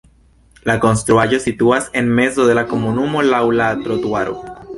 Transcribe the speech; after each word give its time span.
La 0.69 0.75
konstruaĵo 0.85 1.39
situas 1.43 1.89
en 2.01 2.09
mezo 2.21 2.47
de 2.49 2.57
la 2.61 2.65
komunumo 2.73 3.23
laŭ 3.29 3.43
la 3.61 3.71
trotuaro. 3.85 4.41